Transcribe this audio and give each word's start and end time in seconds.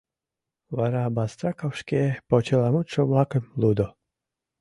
Вара 0.77 1.03
Бастраков 1.15 1.71
шке 1.81 2.01
почеламутшо-влакым 2.29 3.43
лудо. 3.61 3.87